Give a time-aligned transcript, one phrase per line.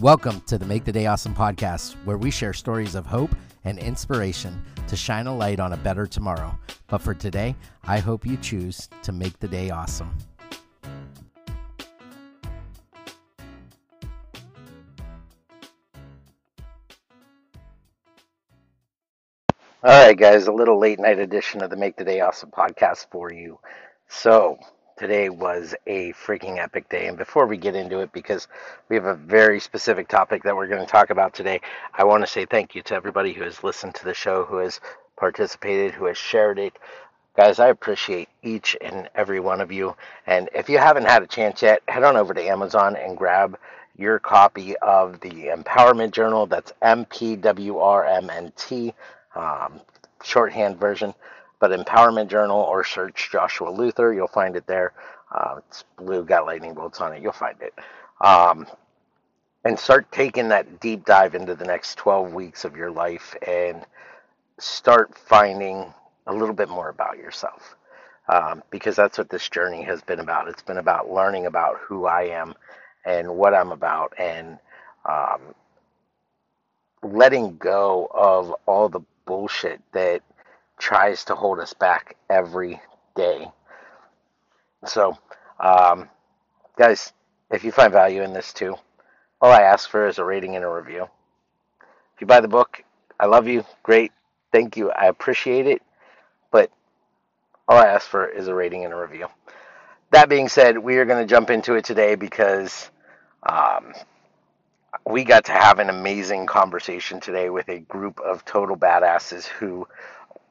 [0.00, 3.34] Welcome to the Make the Day Awesome podcast, where we share stories of hope
[3.64, 6.56] and inspiration to shine a light on a better tomorrow.
[6.86, 10.16] But for today, I hope you choose to make the day awesome.
[19.82, 23.06] All right, guys, a little late night edition of the Make the Day Awesome podcast
[23.10, 23.58] for you.
[24.06, 24.60] So,
[24.98, 27.06] today was a freaking epic day.
[27.06, 28.48] And before we get into it, because
[28.88, 31.60] we have a very specific topic that we're going to talk about today,
[31.94, 34.58] I want to say thank you to everybody who has listened to the show, who
[34.58, 34.80] has
[35.16, 36.78] participated, who has shared it.
[37.36, 39.94] Guys, I appreciate each and every one of you.
[40.26, 43.56] And if you haven't had a chance yet, head on over to Amazon and grab
[43.96, 46.46] your copy of the Empowerment Journal.
[46.46, 47.34] That's MPWRMNT
[49.36, 49.80] um,
[50.24, 51.14] shorthand version,
[51.60, 54.12] but Empowerment Journal or search Joshua Luther.
[54.12, 54.92] You'll find it there.
[55.32, 57.22] Uh, it's blue, got lightning bolts on it.
[57.22, 57.74] You'll find it.
[58.20, 58.66] Um,
[59.64, 63.84] and start taking that deep dive into the next 12 weeks of your life and
[64.58, 65.92] start finding
[66.26, 67.76] a little bit more about yourself.
[68.28, 70.48] Um, because that's what this journey has been about.
[70.48, 72.54] It's been about learning about who I am
[73.06, 74.58] and what I'm about and
[75.08, 75.40] um,
[77.02, 80.22] letting go of all the bullshit that
[80.78, 82.80] tries to hold us back every
[83.14, 83.46] day.
[84.86, 85.18] So,
[85.60, 86.08] um,
[86.76, 87.12] guys,
[87.50, 88.76] if you find value in this too,
[89.40, 91.08] all I ask for is a rating and a review.
[92.14, 92.82] If you buy the book,
[93.20, 93.64] I love you.
[93.82, 94.12] Great.
[94.52, 94.90] Thank you.
[94.90, 95.82] I appreciate it.
[96.50, 96.70] But
[97.68, 99.26] all I ask for is a rating and a review.
[100.10, 102.90] That being said, we are going to jump into it today because
[103.48, 103.92] um,
[105.06, 109.86] we got to have an amazing conversation today with a group of total badasses who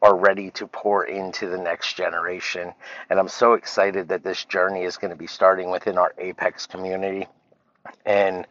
[0.02, 2.73] are ready to pour into the next generation.
[3.09, 6.68] And I'm so excited that this journey is going to be starting within our Apex
[6.68, 7.28] community
[8.06, 8.46] and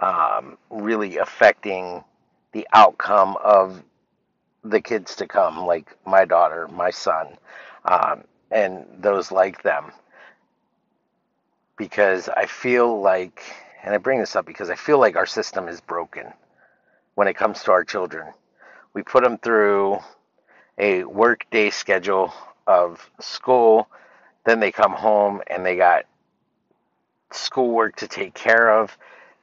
[0.00, 2.04] um, really affecting
[2.52, 3.82] the outcome of
[4.64, 7.38] the kids to come, like my daughter, my son,
[7.84, 9.92] um, and those like them.
[11.76, 13.42] Because I feel like
[13.82, 16.32] and I bring this up because I feel like our system is broken
[17.14, 18.32] when it comes to our children.
[18.94, 19.98] We put them through
[20.78, 22.32] a work day schedule
[22.66, 23.88] of school,
[24.44, 26.04] then they come home and they got
[27.32, 28.96] schoolwork to take care of,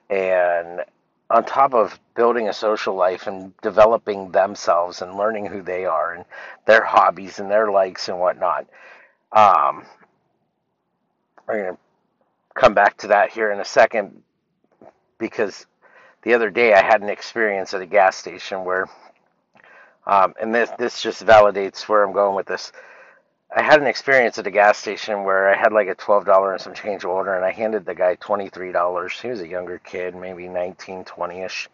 [0.09, 0.81] and
[1.29, 6.13] on top of building a social life and developing themselves and learning who they are
[6.13, 6.25] and
[6.65, 8.65] their hobbies and their likes and whatnot.
[9.31, 9.85] Um,
[11.47, 11.79] we're going to
[12.55, 14.23] come back to that here in a second
[15.19, 15.67] because
[16.23, 18.89] the other day I had an experience at a gas station where,
[20.09, 22.71] um, and this this just validates where I'm going with this.
[23.55, 26.51] I had an experience at a gas station where I had like a twelve dollar
[26.51, 29.13] and some change order, and I handed the guy twenty three dollars.
[29.21, 31.69] He was a younger kid, maybe 19, 20 ish.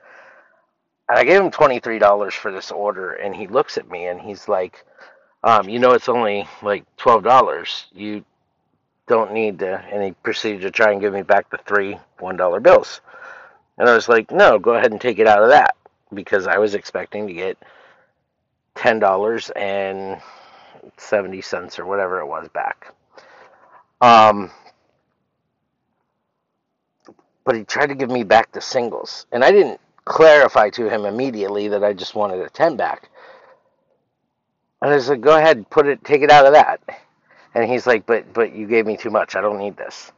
[1.08, 4.08] And I gave him twenty three dollars for this order, and he looks at me
[4.08, 4.84] and he's like,
[5.42, 7.86] um, "You know, it's only like twelve dollars.
[7.94, 8.26] You
[9.08, 12.36] don't need to." And he proceeded to try and give me back the three one
[12.36, 13.00] dollar bills.
[13.78, 15.76] And I was like, no, go ahead and take it out of that
[16.14, 17.58] because I was expecting to get
[18.86, 20.22] ten dollars and
[20.98, 22.94] seventy cents or whatever it was back.
[24.00, 24.52] Um,
[27.44, 31.06] but he tried to give me back the singles, and I didn't clarify to him
[31.06, 33.10] immediately that I just wanted a ten back.
[34.84, 36.80] And I like, go ahead, put it, take it out of that.
[37.56, 39.36] And he's like, but but you gave me too much.
[39.36, 40.12] I don't need this.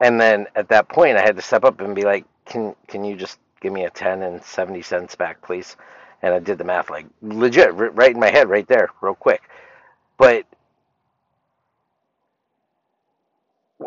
[0.00, 3.04] And then at that point, I had to step up and be like, can can
[3.04, 5.76] you just give me a 10 and 70 cents back please
[6.22, 9.42] and i did the math like legit right in my head right there real quick
[10.18, 10.44] but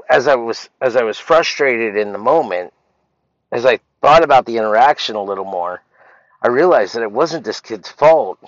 [0.10, 2.74] as i was as i was frustrated in the moment
[3.52, 5.82] as i thought about the interaction a little more
[6.42, 8.40] i realized that it wasn't this kid's fault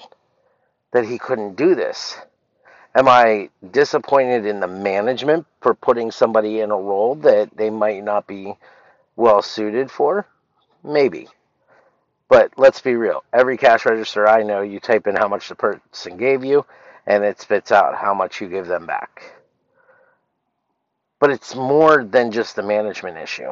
[0.94, 2.18] that he couldn't do this
[2.96, 8.04] am i disappointed in the management for putting somebody in a role that they might
[8.04, 8.54] not be
[9.16, 10.28] well suited for?
[10.84, 11.28] Maybe.
[12.32, 13.26] But let's be real.
[13.34, 16.66] Every cash register I know, you type in how much the person gave you,
[17.06, 19.34] and it spits out how much you give them back.
[21.20, 23.52] But it's more than just a management issue,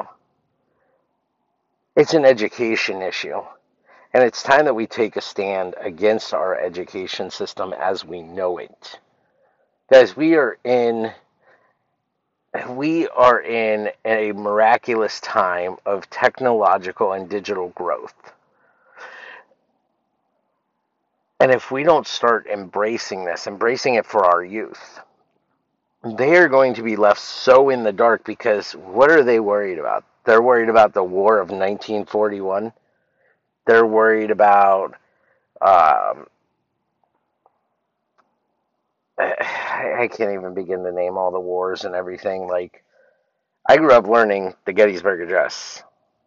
[1.94, 3.42] it's an education issue.
[4.14, 8.56] And it's time that we take a stand against our education system as we know
[8.56, 8.98] it.
[9.92, 11.12] Guys, we are in
[12.70, 18.32] we are in a miraculous time of technological and digital growth.
[21.40, 25.00] And if we don't start embracing this, embracing it for our youth,
[26.04, 29.78] they are going to be left so in the dark because what are they worried
[29.78, 30.04] about?
[30.24, 32.72] They're worried about the War of 1941.
[33.66, 34.94] They're worried about
[35.62, 36.26] um,
[39.18, 42.48] I can't even begin to name all the wars and everything.
[42.48, 42.82] Like,
[43.68, 45.82] I grew up learning the Gettysburg Address.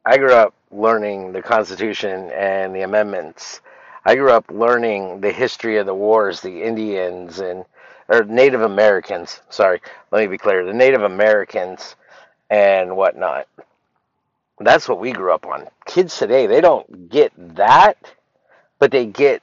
[0.06, 3.62] I grew up learning the Constitution and the amendments.
[4.06, 7.66] I grew up learning the history of the wars, the Indians and
[8.10, 9.42] or Native Americans.
[9.50, 11.96] Sorry, let me be clear: the Native Americans
[12.50, 13.48] and whatnot.
[14.60, 15.68] That's what we grew up on.
[15.86, 17.98] Kids today, they don't get that,
[18.80, 19.42] but they get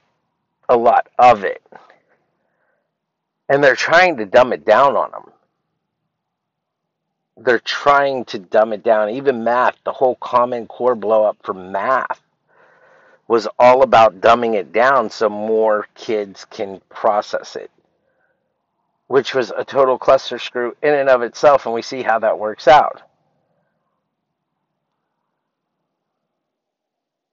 [0.68, 1.62] a lot of it
[3.50, 5.32] and they're trying to dumb it down on them.
[7.36, 9.10] They're trying to dumb it down.
[9.10, 12.20] Even math, the whole Common Core blow up for math
[13.31, 17.71] was all about dumbing it down so more kids can process it,
[19.06, 22.41] which was a total cluster screw in and of itself, and we see how that
[22.41, 23.03] works out.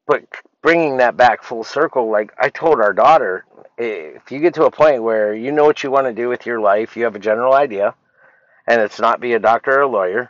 [0.05, 0.23] But
[0.61, 3.45] bringing that back full circle, like I told our daughter,
[3.79, 6.45] if you get to a point where you know what you want to do with
[6.45, 7.95] your life, you have a general idea,
[8.67, 10.29] and it's not be a doctor or a lawyer,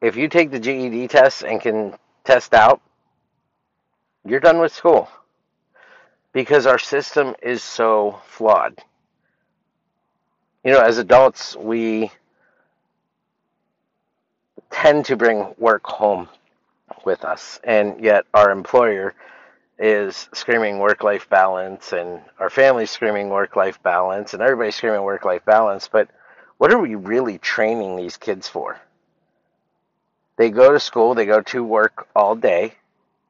[0.00, 2.80] if you take the GED test and can test out,
[4.24, 5.08] you're done with school.
[6.32, 8.78] Because our system is so flawed.
[10.64, 12.10] You know, as adults, we
[14.70, 16.28] tend to bring work home
[17.04, 19.14] with us, and yet our employer
[19.78, 25.02] is screaming work life balance and our family's screaming work life balance and everybody's screaming
[25.02, 26.08] work life balance, but
[26.58, 28.80] what are we really training these kids for?
[30.36, 32.74] They go to school, they go to work all day,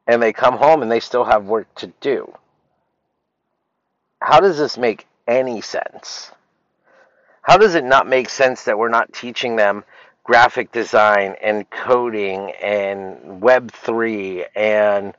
[0.07, 2.33] and they come home and they still have work to do.
[4.21, 6.31] How does this make any sense?
[7.43, 9.85] How does it not make sense that we're not teaching them
[10.25, 15.15] graphic design and coding and Web3 and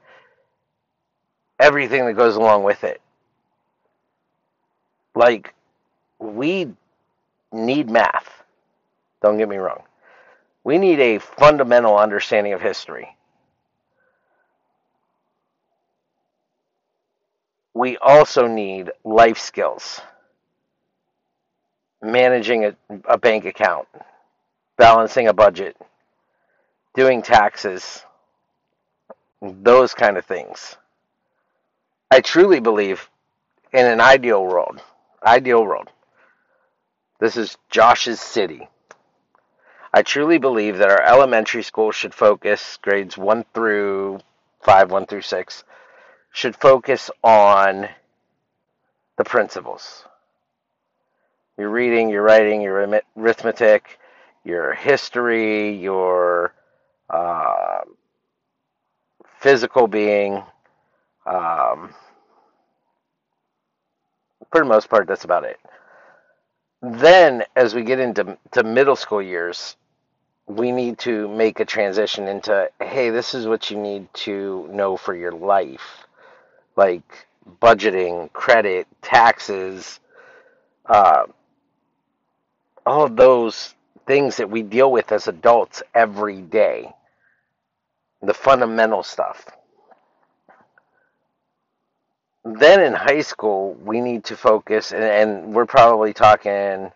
[1.59, 3.01] everything that goes along with it.
[5.15, 5.53] Like,
[6.19, 6.73] we
[7.51, 8.43] need math.
[9.21, 9.83] Don't get me wrong.
[10.63, 13.15] We need a fundamental understanding of history.
[17.73, 20.01] We also need life skills,
[22.01, 22.75] managing a,
[23.05, 23.87] a bank account,
[24.77, 25.75] balancing a budget,
[26.93, 28.03] doing taxes,
[29.41, 30.77] those kind of things.
[32.11, 33.09] I truly believe
[33.71, 34.79] in an ideal world.
[35.25, 35.89] Ideal world.
[37.19, 38.67] This is Josh's city.
[39.93, 44.19] I truly believe that our elementary school should focus, grades 1 through
[44.61, 45.63] 5, 1 through 6,
[46.33, 47.89] should focus on
[49.17, 50.05] the principles.
[51.57, 53.99] Your reading, your writing, your arithmetic,
[54.43, 56.53] your history, your
[57.09, 57.81] uh,
[59.39, 60.43] physical being,
[61.25, 61.93] um,
[64.51, 65.59] for the most part, that's about it.
[66.81, 69.77] Then, as we get into to middle school years,
[70.47, 74.97] we need to make a transition into hey, this is what you need to know
[74.97, 76.07] for your life,
[76.75, 77.27] like
[77.61, 79.99] budgeting, credit, taxes,
[80.85, 81.23] uh,
[82.85, 83.73] all of those
[84.07, 86.91] things that we deal with as adults every day.
[88.21, 89.45] The fundamental stuff
[92.45, 96.91] then in high school, we need to focus, and, and we're probably talking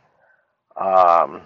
[0.75, 1.41] um,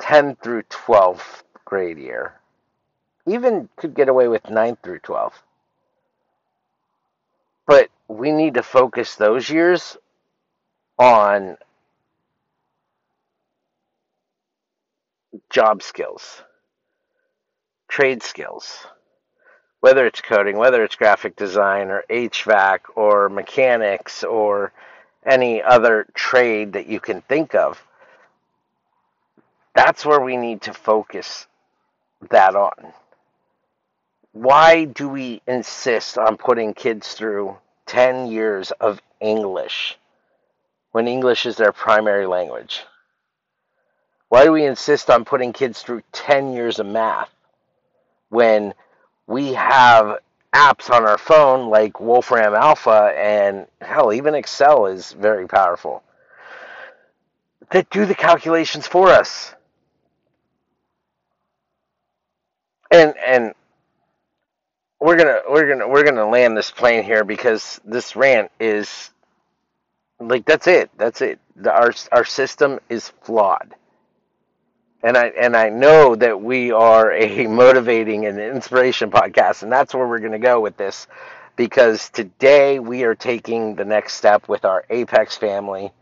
[0.00, 2.34] 10 through 12th grade year.
[3.26, 5.42] Even could get away with 9 through 12.
[7.66, 9.96] But we need to focus those years
[10.98, 11.56] on
[15.50, 16.42] job skills,
[17.88, 18.86] trade skills
[19.84, 24.72] whether it's coding, whether it's graphic design or HVAC or mechanics or
[25.26, 27.84] any other trade that you can think of,
[29.74, 31.46] that's where we need to focus
[32.30, 32.94] that on.
[34.34, 39.96] Why do we insist on putting kids through 10 years of English
[40.90, 42.82] when English is their primary language?
[44.28, 47.30] Why do we insist on putting kids through 10 years of math
[48.28, 48.74] when
[49.28, 50.18] we have
[50.52, 56.02] apps on our phone like Wolfram Alpha and hell, even Excel is very powerful
[57.70, 59.54] that do the calculations for us.
[62.90, 63.54] And and
[65.04, 69.10] we're gonna we're gonna we're gonna land this plane here because this rant is
[70.18, 71.38] like that's it that's it.
[71.56, 73.74] The, our our system is flawed.
[75.02, 79.94] And I and I know that we are a motivating and inspiration podcast, and that's
[79.94, 81.06] where we're going to go with this,
[81.54, 85.92] because today we are taking the next step with our Apex family,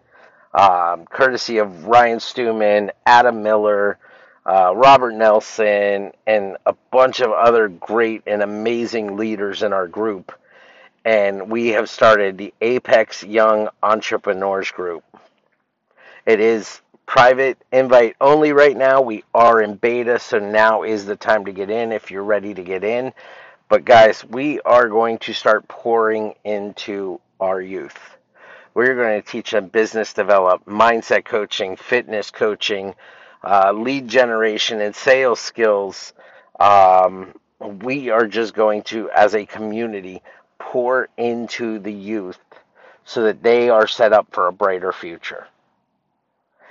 [0.55, 3.99] um, courtesy of Ryan Stewman, Adam Miller,
[4.47, 10.33] uh, Robert Nelson, and a bunch of other great and amazing leaders in our group,
[11.05, 15.05] and we have started the Apex Young Entrepreneurs Group.
[16.27, 19.01] It is private invite only right now.
[19.01, 22.55] We are in beta, so now is the time to get in if you're ready
[22.55, 23.13] to get in.
[23.69, 27.99] But guys, we are going to start pouring into our youth.
[28.75, 32.95] We're going to teach them business develop, mindset coaching, fitness coaching,
[33.45, 36.13] uh, lead generation, and sales skills.
[36.59, 40.23] Um, we are just going to, as a community,
[40.59, 42.39] pour into the youth
[43.05, 45.47] so that they are set up for a brighter future.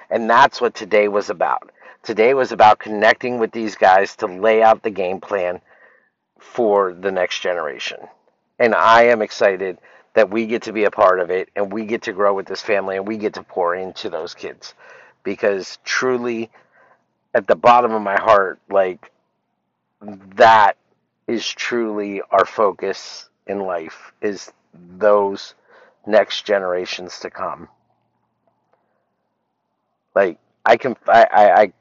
[0.09, 1.71] And that's what today was about.
[2.03, 5.61] Today was about connecting with these guys to lay out the game plan
[6.39, 7.99] for the next generation.
[8.59, 9.77] And I am excited
[10.13, 12.47] that we get to be a part of it and we get to grow with
[12.47, 14.73] this family and we get to pour into those kids.
[15.23, 16.49] Because truly,
[17.33, 19.11] at the bottom of my heart, like
[20.35, 20.77] that
[21.27, 25.53] is truly our focus in life is those
[26.05, 27.67] next generations to come.
[30.15, 31.73] Like I can, I, I, I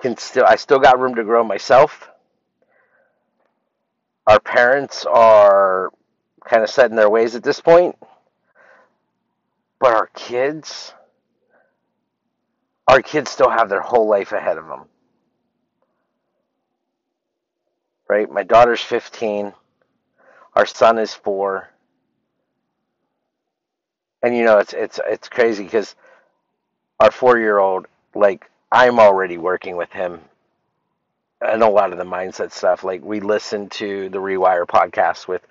[0.00, 2.08] can still, I still got room to grow myself.
[4.26, 5.90] Our parents are
[6.44, 7.96] kind of set in their ways at this point,
[9.80, 10.94] but our kids,
[12.88, 14.84] our kids still have their whole life ahead of them.
[18.08, 18.30] Right?
[18.30, 19.52] My daughter's 15.
[20.54, 21.68] Our son is four.
[24.22, 25.96] And you know, it's it's it's crazy because
[27.00, 30.20] our four year old, like I'm already working with him
[31.40, 32.84] and a lot of the mindset stuff.
[32.84, 35.42] Like we listen to the Rewire podcast with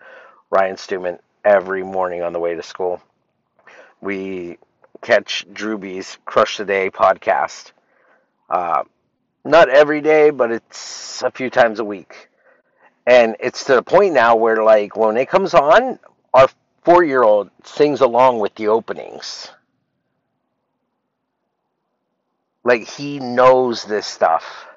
[0.50, 3.01] Ryan Stewman every morning on the way to school.
[4.00, 4.57] We
[5.01, 7.72] catch Drewby's Crush the Day podcast.
[8.50, 8.84] Uh,
[9.43, 12.29] not every day, but it's a few times a week.
[13.08, 16.00] And it's to the point now where, like, when it comes on,
[16.34, 16.48] our
[16.84, 19.50] four year old sings along with the openings.
[22.63, 24.67] Like he knows this stuff.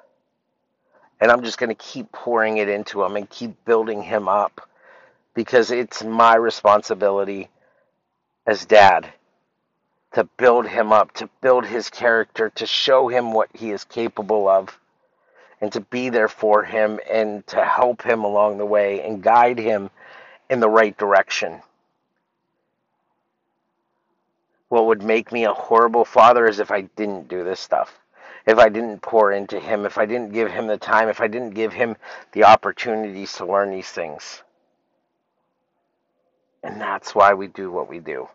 [1.21, 4.69] And I'm just going to keep pouring it into him and keep building him up
[5.33, 7.49] because it's my responsibility
[8.45, 9.11] as dad
[10.15, 14.47] to build him up, to build his character, to show him what he is capable
[14.49, 14.77] of,
[15.61, 19.59] and to be there for him and to help him along the way and guide
[19.59, 19.89] him
[20.49, 21.61] in the right direction
[24.69, 27.99] what would make me a horrible father is if I didn't do this stuff.
[28.45, 31.27] If I didn't pour into him, if I didn't give him the time, if I
[31.27, 31.95] didn't give him
[32.33, 34.43] the opportunities to learn these things.
[36.61, 38.27] And that's why we do what we do.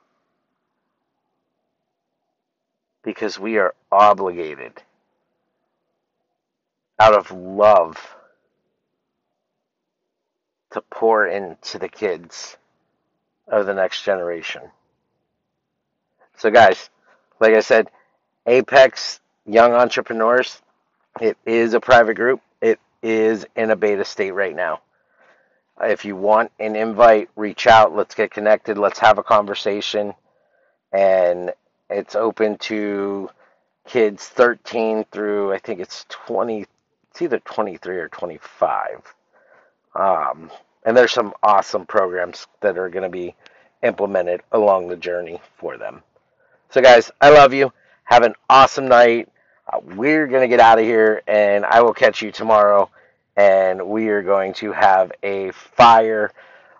[3.02, 4.82] Because we are obligated
[6.98, 7.96] out of love
[10.72, 12.56] to pour into the kids
[13.48, 14.62] of the next generation.
[16.36, 16.90] So, guys,
[17.40, 17.90] like I said,
[18.46, 20.60] Apex Young Entrepreneurs,
[21.20, 22.40] it is a private group.
[22.60, 24.80] It is in a beta state right now.
[25.82, 27.96] If you want an invite, reach out.
[27.96, 28.76] Let's get connected.
[28.78, 30.14] Let's have a conversation.
[30.92, 31.52] And
[31.90, 33.30] it's open to
[33.86, 36.66] kids 13 through, I think it's 20,
[37.10, 39.14] it's either 23 or 25.
[39.94, 40.50] Um,
[40.84, 43.34] and there's some awesome programs that are going to be
[43.82, 46.02] implemented along the journey for them.
[46.70, 47.72] So, guys, I love you.
[48.04, 49.28] Have an awesome night.
[49.70, 52.90] Uh, we're going to get out of here, and I will catch you tomorrow.
[53.36, 56.30] And we are going to have a fire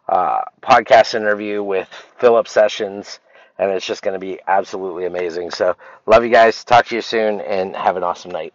[0.09, 1.89] uh, podcast interview with
[2.19, 3.21] Philip Sessions,
[3.61, 5.53] and it's just going to be absolutely amazing.
[5.53, 5.77] So,
[6.07, 6.65] love you guys.
[6.65, 8.55] Talk to you soon, and have an awesome night.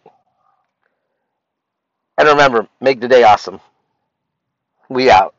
[2.18, 3.62] And remember, make the day awesome.
[4.90, 5.35] We out.